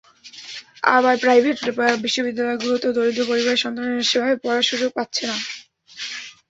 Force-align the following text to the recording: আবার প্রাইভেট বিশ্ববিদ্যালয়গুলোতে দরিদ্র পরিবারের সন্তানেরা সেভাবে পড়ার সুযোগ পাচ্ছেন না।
আবার 0.89 1.15
প্রাইভেট 1.23 1.57
বিশ্ববিদ্যালয়গুলোতে 2.03 2.87
দরিদ্র 2.97 3.23
পরিবারের 3.29 3.63
সন্তানেরা 3.63 4.09
সেভাবে 4.11 4.35
পড়ার 4.43 4.67
সুযোগ 4.69 4.89
পাচ্ছেন 4.97 5.29
না। 5.29 5.37